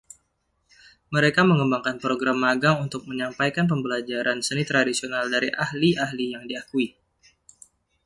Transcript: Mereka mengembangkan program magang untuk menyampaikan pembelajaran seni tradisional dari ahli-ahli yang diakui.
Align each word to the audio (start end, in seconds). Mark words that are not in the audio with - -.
Mereka 1.15 1.41
mengembangkan 1.49 1.97
program 2.03 2.37
magang 2.45 2.77
untuk 2.85 3.01
menyampaikan 3.09 3.65
pembelajaran 3.71 4.39
seni 4.47 4.63
tradisional 4.69 5.25
dari 5.33 5.49
ahli-ahli 5.65 6.25
yang 6.35 6.43
diakui. 6.49 6.87